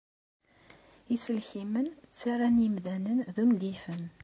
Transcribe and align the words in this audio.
Iselkimen 1.15 1.87
ttarran 1.93 2.57
imdanen 2.67 3.19
d 3.35 3.37
ungifen. 3.43 4.03